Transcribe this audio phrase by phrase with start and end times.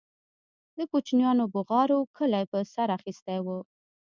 [0.77, 3.47] د كوچنيانو بوغارو كلى په سر اخيستى و.